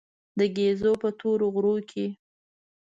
د 0.37 0.41
ګېزو 0.57 0.91
په 1.01 1.09
تورو 1.19 1.47
غرو 1.55 1.75
کې. 1.89 2.05